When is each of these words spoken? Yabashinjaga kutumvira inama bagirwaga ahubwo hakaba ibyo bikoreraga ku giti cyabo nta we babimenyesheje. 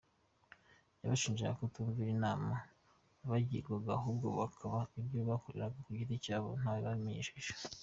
Yabashinjaga 1.01 1.57
kutumvira 1.59 2.09
inama 2.17 2.55
bagirwaga 3.29 3.89
ahubwo 3.97 4.27
hakaba 4.41 4.79
ibyo 4.99 5.19
bikoreraga 5.29 5.77
ku 5.85 5.89
giti 5.99 6.15
cyabo 6.25 6.49
nta 6.61 6.71
we 6.75 6.81
babimenyesheje. 6.85 7.51